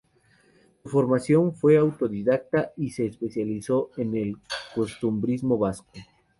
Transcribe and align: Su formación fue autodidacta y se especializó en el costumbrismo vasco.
Su 0.81 0.89
formación 0.89 1.53
fue 1.53 1.77
autodidacta 1.77 2.71
y 2.75 2.89
se 2.89 3.05
especializó 3.05 3.91
en 3.97 4.15
el 4.15 4.37
costumbrismo 4.73 5.59
vasco. 5.59 5.91